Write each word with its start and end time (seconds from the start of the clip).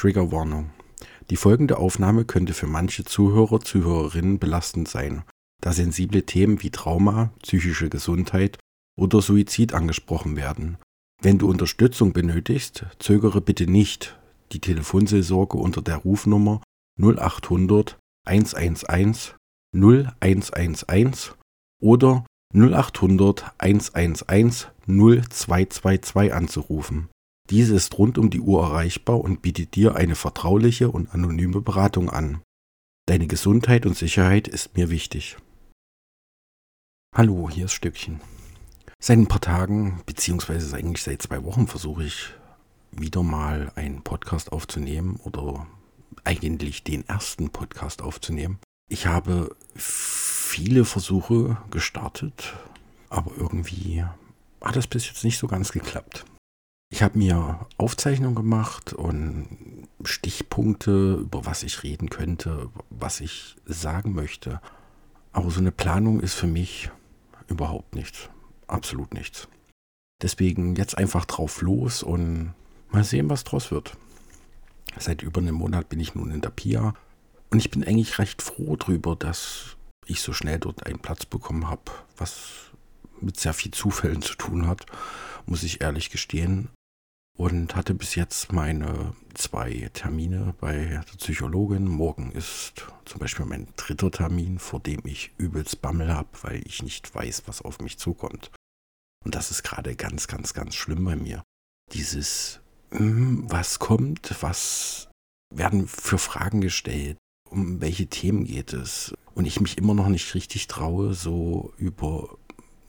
Triggerwarnung. 0.00 0.70
Die 1.28 1.36
folgende 1.36 1.76
Aufnahme 1.76 2.24
könnte 2.24 2.54
für 2.54 2.66
manche 2.66 3.04
Zuhörer, 3.04 3.60
Zuhörerinnen 3.60 4.38
belastend 4.38 4.88
sein, 4.88 5.24
da 5.60 5.72
sensible 5.74 6.24
Themen 6.24 6.62
wie 6.62 6.70
Trauma, 6.70 7.34
psychische 7.42 7.90
Gesundheit 7.90 8.56
oder 8.98 9.20
Suizid 9.20 9.74
angesprochen 9.74 10.36
werden. 10.36 10.78
Wenn 11.20 11.36
du 11.36 11.50
Unterstützung 11.50 12.14
benötigst, 12.14 12.86
zögere 12.98 13.42
bitte 13.42 13.70
nicht, 13.70 14.18
die 14.52 14.60
Telefonseelsorge 14.60 15.58
unter 15.58 15.82
der 15.82 15.98
Rufnummer 15.98 16.62
0800 16.98 17.98
111 18.26 19.36
0111 19.76 21.36
oder 21.82 22.24
0800 22.54 23.52
111 23.58 24.72
0222 24.86 26.32
anzurufen. 26.32 27.10
Diese 27.50 27.74
ist 27.74 27.98
rund 27.98 28.16
um 28.16 28.30
die 28.30 28.40
Uhr 28.40 28.62
erreichbar 28.62 29.20
und 29.20 29.42
bietet 29.42 29.74
dir 29.74 29.96
eine 29.96 30.14
vertrauliche 30.14 30.88
und 30.88 31.12
anonyme 31.12 31.60
Beratung 31.60 32.08
an. 32.08 32.42
Deine 33.06 33.26
Gesundheit 33.26 33.86
und 33.86 33.96
Sicherheit 33.96 34.46
ist 34.46 34.76
mir 34.76 34.88
wichtig. 34.88 35.36
Hallo, 37.12 37.50
hier 37.50 37.64
ist 37.64 37.72
Stückchen. 37.72 38.20
Seit 39.02 39.18
ein 39.18 39.26
paar 39.26 39.40
Tagen, 39.40 40.00
beziehungsweise 40.06 40.76
eigentlich 40.76 41.02
seit 41.02 41.22
zwei 41.22 41.42
Wochen, 41.42 41.66
versuche 41.66 42.04
ich 42.04 42.30
wieder 42.92 43.24
mal 43.24 43.72
einen 43.74 44.02
Podcast 44.02 44.52
aufzunehmen 44.52 45.18
oder 45.24 45.66
eigentlich 46.22 46.84
den 46.84 47.08
ersten 47.08 47.50
Podcast 47.50 48.00
aufzunehmen. 48.00 48.60
Ich 48.88 49.06
habe 49.06 49.56
viele 49.74 50.84
Versuche 50.84 51.56
gestartet, 51.72 52.54
aber 53.08 53.32
irgendwie 53.36 54.04
hat 54.60 54.76
es 54.76 54.86
bis 54.86 55.08
jetzt 55.08 55.24
nicht 55.24 55.38
so 55.38 55.48
ganz 55.48 55.72
geklappt. 55.72 56.24
Ich 56.92 57.02
habe 57.04 57.18
mir 57.18 57.66
Aufzeichnungen 57.78 58.34
gemacht 58.34 58.92
und 58.92 59.86
Stichpunkte, 60.02 61.14
über 61.20 61.46
was 61.46 61.62
ich 61.62 61.84
reden 61.84 62.10
könnte, 62.10 62.68
was 62.90 63.20
ich 63.20 63.56
sagen 63.64 64.12
möchte. 64.12 64.60
Aber 65.32 65.50
so 65.50 65.60
eine 65.60 65.70
Planung 65.70 66.20
ist 66.20 66.34
für 66.34 66.48
mich 66.48 66.90
überhaupt 67.46 67.94
nichts. 67.94 68.28
Absolut 68.66 69.14
nichts. 69.14 69.48
Deswegen 70.20 70.74
jetzt 70.74 70.98
einfach 70.98 71.24
drauf 71.24 71.62
los 71.62 72.02
und 72.02 72.54
mal 72.90 73.04
sehen, 73.04 73.30
was 73.30 73.44
draus 73.44 73.70
wird. 73.70 73.96
Seit 74.98 75.22
über 75.22 75.40
einem 75.40 75.54
Monat 75.54 75.88
bin 75.88 76.00
ich 76.00 76.16
nun 76.16 76.32
in 76.32 76.40
der 76.40 76.50
PIA 76.50 76.94
und 77.50 77.60
ich 77.60 77.70
bin 77.70 77.84
eigentlich 77.84 78.18
recht 78.18 78.42
froh 78.42 78.74
darüber, 78.76 79.14
dass 79.14 79.76
ich 80.06 80.20
so 80.20 80.32
schnell 80.32 80.58
dort 80.58 80.84
einen 80.86 80.98
Platz 80.98 81.24
bekommen 81.24 81.68
habe, 81.68 81.92
was 82.16 82.72
mit 83.20 83.38
sehr 83.38 83.54
viel 83.54 83.70
Zufällen 83.70 84.22
zu 84.22 84.34
tun 84.34 84.66
hat, 84.66 84.86
muss 85.46 85.62
ich 85.62 85.80
ehrlich 85.80 86.10
gestehen 86.10 86.68
und 87.40 87.74
hatte 87.74 87.94
bis 87.94 88.16
jetzt 88.16 88.52
meine 88.52 89.14
zwei 89.32 89.88
Termine 89.94 90.54
bei 90.60 90.74
der 90.84 91.16
Psychologin. 91.16 91.88
Morgen 91.88 92.32
ist 92.32 92.84
zum 93.06 93.18
Beispiel 93.18 93.46
mein 93.46 93.66
dritter 93.76 94.10
Termin, 94.10 94.58
vor 94.58 94.78
dem 94.78 95.00
ich 95.04 95.32
übelst 95.38 95.80
Bammel 95.80 96.12
habe, 96.12 96.28
weil 96.42 96.60
ich 96.66 96.82
nicht 96.82 97.14
weiß, 97.14 97.44
was 97.46 97.62
auf 97.62 97.80
mich 97.80 97.96
zukommt. 97.96 98.50
Und 99.24 99.34
das 99.34 99.50
ist 99.50 99.62
gerade 99.62 99.96
ganz, 99.96 100.26
ganz, 100.26 100.52
ganz 100.52 100.74
schlimm 100.74 101.02
bei 101.02 101.16
mir. 101.16 101.42
Dieses, 101.94 102.60
hm, 102.90 103.50
was 103.50 103.78
kommt, 103.78 104.36
was 104.42 105.08
werden 105.48 105.88
für 105.88 106.18
Fragen 106.18 106.60
gestellt, 106.60 107.16
um 107.48 107.80
welche 107.80 108.08
Themen 108.08 108.44
geht 108.44 108.74
es. 108.74 109.14
Und 109.34 109.46
ich 109.46 109.62
mich 109.62 109.78
immer 109.78 109.94
noch 109.94 110.08
nicht 110.08 110.34
richtig 110.34 110.66
traue, 110.66 111.14
so 111.14 111.72
über 111.78 112.36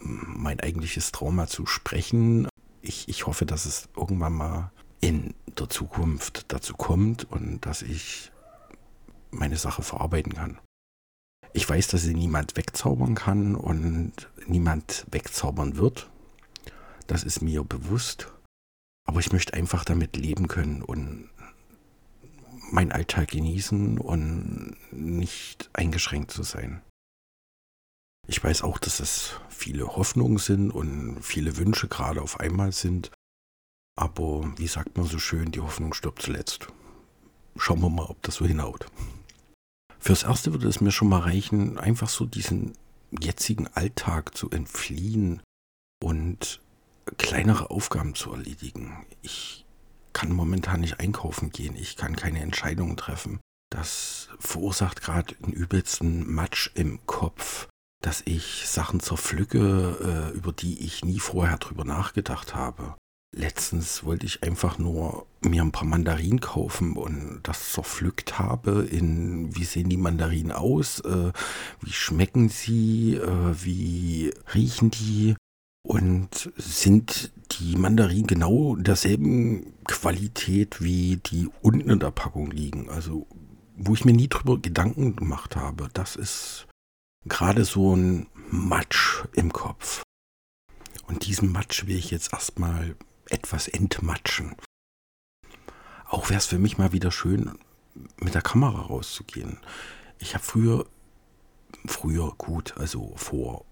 mein 0.00 0.58
eigentliches 0.58 1.12
Trauma 1.12 1.46
zu 1.46 1.66
sprechen, 1.66 2.48
ich, 2.82 3.08
ich 3.08 3.26
hoffe, 3.26 3.46
dass 3.46 3.66
es 3.66 3.88
irgendwann 3.96 4.34
mal 4.34 4.72
in 5.00 5.34
der 5.58 5.68
Zukunft 5.68 6.52
dazu 6.52 6.74
kommt 6.74 7.24
und 7.30 7.64
dass 7.66 7.82
ich 7.82 8.30
meine 9.30 9.56
Sache 9.56 9.82
verarbeiten 9.82 10.34
kann. 10.34 10.58
Ich 11.52 11.68
weiß, 11.68 11.88
dass 11.88 12.02
sie 12.02 12.14
niemand 12.14 12.56
wegzaubern 12.56 13.14
kann 13.14 13.54
und 13.54 14.12
niemand 14.46 15.06
wegzaubern 15.10 15.76
wird. 15.76 16.08
Das 17.06 17.24
ist 17.24 17.40
mir 17.40 17.64
bewusst. 17.64 18.32
Aber 19.04 19.18
ich 19.18 19.32
möchte 19.32 19.54
einfach 19.54 19.84
damit 19.84 20.16
leben 20.16 20.46
können 20.46 20.82
und 20.82 21.28
meinen 22.70 22.92
Alltag 22.92 23.28
genießen 23.28 23.98
und 23.98 24.76
nicht 24.92 25.70
eingeschränkt 25.72 26.30
zu 26.30 26.44
sein. 26.44 26.82
Ich 28.30 28.44
weiß 28.44 28.62
auch, 28.62 28.78
dass 28.78 29.00
es 29.00 29.32
viele 29.48 29.88
Hoffnungen 29.96 30.38
sind 30.38 30.70
und 30.70 31.20
viele 31.20 31.56
Wünsche 31.56 31.88
gerade 31.88 32.22
auf 32.22 32.38
einmal 32.38 32.70
sind. 32.70 33.10
Aber 33.96 34.56
wie 34.56 34.68
sagt 34.68 34.96
man 34.96 35.04
so 35.04 35.18
schön, 35.18 35.50
die 35.50 35.58
Hoffnung 35.58 35.94
stirbt 35.94 36.22
zuletzt. 36.22 36.68
Schauen 37.56 37.80
wir 37.80 37.90
mal, 37.90 38.04
ob 38.04 38.22
das 38.22 38.36
so 38.36 38.46
hinhaut. 38.46 38.86
Fürs 39.98 40.22
Erste 40.22 40.52
würde 40.52 40.68
es 40.68 40.80
mir 40.80 40.92
schon 40.92 41.08
mal 41.08 41.22
reichen, 41.22 41.76
einfach 41.76 42.08
so 42.08 42.24
diesen 42.24 42.74
jetzigen 43.10 43.66
Alltag 43.66 44.36
zu 44.36 44.48
entfliehen 44.48 45.42
und 46.00 46.60
kleinere 47.18 47.70
Aufgaben 47.70 48.14
zu 48.14 48.32
erledigen. 48.32 49.04
Ich 49.22 49.66
kann 50.12 50.30
momentan 50.30 50.82
nicht 50.82 51.00
einkaufen 51.00 51.50
gehen, 51.50 51.74
ich 51.74 51.96
kann 51.96 52.14
keine 52.14 52.42
Entscheidungen 52.42 52.96
treffen. 52.96 53.40
Das 53.70 54.28
verursacht 54.38 55.02
gerade 55.02 55.34
einen 55.42 55.52
übelsten 55.52 56.32
Matsch 56.32 56.70
im 56.74 57.04
Kopf 57.06 57.66
dass 58.00 58.22
ich 58.24 58.64
Sachen 58.66 59.00
zerpflücke, 59.00 60.30
äh, 60.32 60.36
über 60.36 60.52
die 60.52 60.84
ich 60.84 61.04
nie 61.04 61.18
vorher 61.18 61.58
drüber 61.58 61.84
nachgedacht 61.84 62.54
habe. 62.54 62.94
Letztens 63.36 64.02
wollte 64.02 64.26
ich 64.26 64.42
einfach 64.42 64.78
nur 64.78 65.26
mir 65.42 65.62
ein 65.62 65.70
paar 65.70 65.86
Mandarinen 65.86 66.40
kaufen 66.40 66.96
und 66.96 67.40
das 67.44 67.72
zerpflückt 67.72 68.38
habe 68.38 68.82
in, 68.90 69.54
wie 69.54 69.64
sehen 69.64 69.88
die 69.88 69.96
Mandarinen 69.96 70.50
aus, 70.50 71.00
äh, 71.00 71.32
wie 71.80 71.92
schmecken 71.92 72.48
sie, 72.48 73.14
äh, 73.14 73.64
wie 73.64 74.32
riechen 74.52 74.90
die 74.90 75.36
und 75.86 76.52
sind 76.56 77.30
die 77.52 77.76
Mandarinen 77.76 78.26
genau 78.26 78.74
derselben 78.76 79.74
Qualität 79.84 80.82
wie 80.82 81.18
die 81.18 81.48
unten 81.62 81.88
in 81.88 82.00
der 82.00 82.10
Packung 82.10 82.50
liegen. 82.50 82.90
Also 82.90 83.26
wo 83.76 83.94
ich 83.94 84.04
mir 84.04 84.12
nie 84.12 84.28
drüber 84.28 84.58
Gedanken 84.58 85.16
gemacht 85.16 85.56
habe. 85.56 85.88
Das 85.94 86.16
ist 86.16 86.66
gerade 87.26 87.64
so 87.64 87.94
ein 87.94 88.26
Matsch 88.50 89.24
im 89.32 89.52
Kopf. 89.52 90.02
Und 91.06 91.26
diesen 91.26 91.50
Matsch 91.52 91.86
will 91.86 91.96
ich 91.96 92.10
jetzt 92.10 92.32
erstmal 92.32 92.96
etwas 93.28 93.68
entmatschen. 93.68 94.54
Auch 96.06 96.30
wäre 96.30 96.38
es 96.38 96.46
für 96.46 96.58
mich 96.58 96.78
mal 96.78 96.92
wieder 96.92 97.10
schön, 97.10 97.58
mit 98.18 98.34
der 98.34 98.42
Kamera 98.42 98.82
rauszugehen. 98.82 99.58
Ich 100.18 100.34
habe 100.34 100.44
früher, 100.44 100.86
früher 101.86 102.32
gut, 102.36 102.76
also 102.76 103.12
vor 103.16 103.64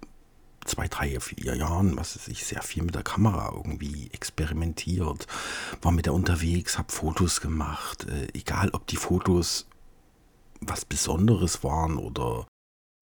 zwei, 0.64 0.88
drei, 0.88 1.18
vier 1.20 1.56
Jahren, 1.56 1.96
was 1.96 2.16
weiß 2.16 2.28
ich, 2.28 2.44
sehr 2.44 2.62
viel 2.62 2.82
mit 2.82 2.94
der 2.94 3.02
Kamera 3.02 3.52
irgendwie 3.54 4.10
experimentiert, 4.12 5.26
war 5.80 5.92
mit 5.92 6.06
der 6.06 6.14
unterwegs, 6.14 6.78
habe 6.78 6.92
Fotos 6.92 7.40
gemacht, 7.40 8.04
äh, 8.04 8.28
egal 8.34 8.70
ob 8.72 8.86
die 8.86 8.96
Fotos 8.96 9.66
was 10.60 10.84
Besonderes 10.84 11.62
waren 11.62 11.98
oder 11.98 12.47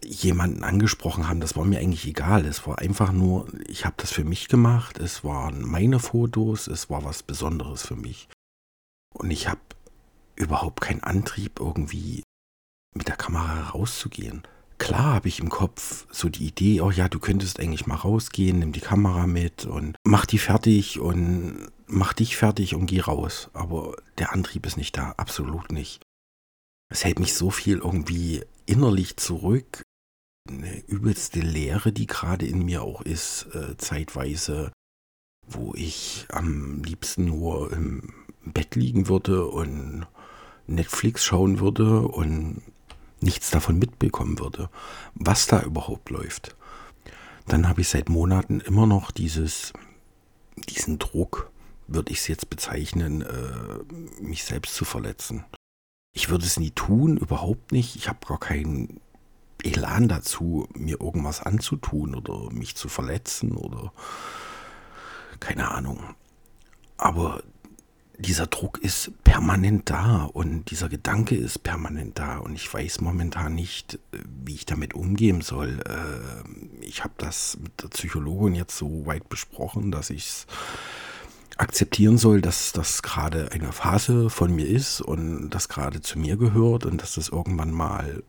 jemanden 0.05 0.63
angesprochen 0.63 1.29
haben, 1.29 1.41
das 1.41 1.57
war 1.57 1.65
mir 1.65 1.79
eigentlich 1.79 2.07
egal. 2.07 2.45
Es 2.45 2.67
war 2.67 2.79
einfach 2.79 3.13
nur, 3.13 3.49
ich 3.67 3.85
habe 3.85 3.97
das 3.99 4.13
für 4.13 4.25
mich 4.25 4.49
gemacht, 4.49 4.99
es 4.99 5.25
waren 5.25 5.63
meine 5.63 5.99
Fotos, 5.99 6.67
es 6.67 6.91
war 6.91 7.05
was 7.05 7.23
Besonderes 7.23 7.87
für 7.87 7.97
mich. 7.97 8.29
Und 9.15 9.31
ich 9.31 9.49
habe 9.49 9.61
überhaupt 10.37 10.81
keinen 10.83 11.03
Antrieb, 11.03 11.61
irgendwie 11.61 12.23
mit 12.95 13.09
der 13.09 13.17
Kamera 13.17 13.71
rauszugehen. 13.71 14.43
Klar 14.79 15.15
habe 15.15 15.29
ich 15.29 15.41
im 15.41 15.49
Kopf 15.49 16.07
so 16.11 16.29
die 16.29 16.47
Idee, 16.47 16.83
oh 16.83 16.91
ja, 16.91 17.09
du 17.09 17.19
könntest 17.19 17.61
eigentlich 17.61 17.87
mal 17.87 17.95
rausgehen, 17.95 18.59
nimm 18.59 18.73
die 18.73 18.81
Kamera 18.81 19.27
mit 19.27 19.65
und 19.65 19.97
mach 20.05 20.27
die 20.27 20.39
fertig 20.39 21.01
und 21.01 21.71
mach 21.87 22.13
dich 22.13 22.37
fertig 22.37 22.75
und 22.75 22.87
geh 22.87 23.01
raus. 23.01 23.51
Aber 23.55 23.97
der 24.19 24.33
Antrieb 24.33 24.67
ist 24.67 24.77
nicht 24.77 24.97
da, 24.97 25.13
absolut 25.17 25.73
nicht. 25.73 26.03
Es 26.93 27.05
hält 27.05 27.19
mich 27.19 27.35
so 27.35 27.51
viel 27.51 27.79
irgendwie 27.79 28.45
innerlich 28.67 29.17
zurück. 29.17 29.83
Eine 30.49 30.79
übelste 30.87 31.41
Leere, 31.41 31.93
die 31.93 32.07
gerade 32.07 32.47
in 32.47 32.65
mir 32.65 32.83
auch 32.83 33.03
ist, 33.03 33.47
äh, 33.55 33.77
zeitweise, 33.77 34.73
wo 35.47 35.75
ich 35.75 36.27
am 36.31 36.83
liebsten 36.83 37.25
nur 37.25 37.73
im 37.73 38.13
Bett 38.45 38.75
liegen 38.75 39.09
würde 39.09 39.47
und 39.47 40.07
Netflix 40.67 41.25
schauen 41.25 41.61
würde 41.61 42.03
und 42.03 42.63
nichts 43.21 43.51
davon 43.51 43.79
mitbekommen 43.79 44.39
würde, 44.39 44.69
was 45.15 45.47
da 45.47 45.63
überhaupt 45.63 46.11
läuft. 46.11 46.55
Dann 47.47 47.69
habe 47.69 47.81
ich 47.81 47.89
seit 47.89 48.09
Monaten 48.09 48.61
immer 48.61 48.87
noch 48.87 49.11
dieses, 49.11 49.73
diesen 50.69 50.99
Druck, 50.99 51.51
würde 51.89 52.11
ich 52.13 52.19
es 52.19 52.29
jetzt 52.29 52.51
bezeichnen, 52.51 53.23
äh, 53.23 54.23
mich 54.23 54.45
selbst 54.45 54.75
zu 54.75 54.85
verletzen. 54.85 55.45
Ich 56.13 56.31
würde 56.31 56.45
es 56.45 56.59
nie 56.59 56.71
tun, 56.71 57.17
überhaupt 57.17 57.73
nicht. 57.73 57.95
Ich 57.95 58.09
habe 58.09 58.27
gar 58.27 58.41
keinen 58.41 59.01
Elan 59.63 60.09
dazu, 60.09 60.69
mir 60.75 61.01
irgendwas 61.01 61.43
anzutun 61.43 62.15
oder 62.15 62.51
mich 62.53 62.77
zu 62.77 62.89
verletzen 62.89 63.53
oder 63.53 63.93
keine 65.41 65.71
Ahnung. 65.71 66.15
Aber 66.99 67.43
dieser 68.19 68.47
Druck 68.47 68.79
ist 68.79 69.13
permanent 69.25 69.91
da 69.91 70.25
und 70.25 70.71
dieser 70.71 70.89
Gedanke 70.89 71.37
ist 71.37 71.63
permanent 71.63 72.19
da 72.19 72.39
und 72.39 72.55
ich 72.55 72.73
weiß 72.73 73.01
momentan 73.03 73.55
nicht, 73.55 73.99
wie 74.45 74.55
ich 74.55 74.65
damit 74.65 74.95
umgehen 74.95 75.43
soll. 75.43 75.81
Äh, 75.87 76.85
ich 76.85 77.05
habe 77.05 77.15
das 77.19 77.59
mit 77.61 77.83
der 77.83 77.89
Psychologin 77.89 78.55
jetzt 78.55 78.77
so 78.77 79.05
weit 79.07 79.29
besprochen, 79.29 79.91
dass 79.91 80.11
ich 80.11 80.27
es 80.27 80.47
akzeptieren 81.59 82.19
soll, 82.19 82.41
dass 82.41 82.73
das 82.73 83.03
gerade 83.03 83.51
eine 83.53 83.73
Phase 83.73 84.31
von 84.31 84.55
mir 84.55 84.67
ist 84.67 85.01
und 85.01 85.51
das 85.51 85.69
gerade 85.69 86.01
zu 86.01 86.19
mir 86.19 86.37
gehört 86.37 86.87
und 86.87 87.03
dass 87.03 87.15
das 87.15 87.29
irgendwann 87.29 87.71
mal 87.71 88.23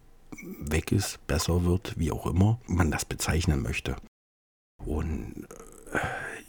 weg 0.60 0.92
ist, 0.92 1.26
besser 1.28 1.66
wird, 1.66 1.98
wie 1.98 2.12
auch 2.12 2.26
immer 2.26 2.60
man 2.68 2.92
das 2.92 3.06
bezeichnen 3.06 3.62
möchte. 3.62 3.96
Und 4.86 5.48
äh, 5.92 6.00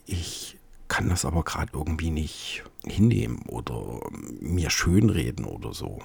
ich 0.06 0.58
kann 0.88 1.08
das 1.08 1.24
aber 1.24 1.44
gerade 1.44 1.72
irgendwie 1.74 2.10
nicht 2.10 2.64
hinnehmen 2.84 3.42
oder 3.46 4.00
mir 4.40 4.70
schönreden 4.70 5.44
oder 5.44 5.74
so. 5.74 6.00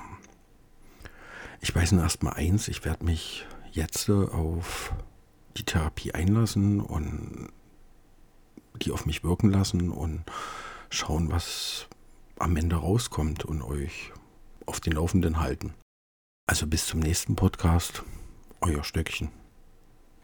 Ich 1.61 1.73
weiß 1.73 1.93
nur 1.93 2.03
erstmal 2.03 2.33
eins, 2.33 2.67
ich 2.67 2.83
werde 2.83 3.05
mich 3.05 3.45
jetzt 3.71 4.09
auf 4.09 4.93
die 5.57 5.63
Therapie 5.63 6.11
einlassen 6.13 6.81
und 6.81 7.49
die 8.81 8.91
auf 8.91 9.05
mich 9.05 9.23
wirken 9.23 9.51
lassen 9.51 9.89
und 9.89 10.23
schauen, 10.89 11.31
was 11.31 11.87
am 12.37 12.57
Ende 12.57 12.75
rauskommt 12.75 13.45
und 13.45 13.61
euch 13.61 14.11
auf 14.65 14.79
den 14.79 14.93
Laufenden 14.93 15.39
halten. 15.39 15.73
Also 16.45 16.67
bis 16.67 16.87
zum 16.87 16.99
nächsten 16.99 17.37
Podcast, 17.37 18.03
euer 18.59 18.83
Stöckchen. 18.83 19.29